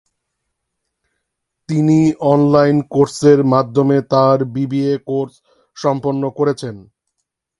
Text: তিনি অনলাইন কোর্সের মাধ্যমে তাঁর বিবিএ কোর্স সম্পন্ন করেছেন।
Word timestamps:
তিনি 1.69 1.99
অনলাইন 2.31 2.77
কোর্সের 2.91 3.39
মাধ্যমে 3.53 3.97
তাঁর 4.11 4.37
বিবিএ 4.53 4.93
কোর্স 5.07 5.33
সম্পন্ন 5.77 6.23
করেছেন। 6.37 6.75